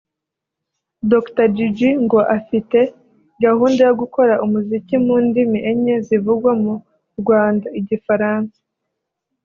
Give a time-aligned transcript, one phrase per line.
[1.11, 2.79] Dr Jiji ngo afite
[3.43, 6.73] gahunda yo gukora umuziki mu ndimi enye zivugwa mu
[7.19, 8.59] Rwanda Igifaransa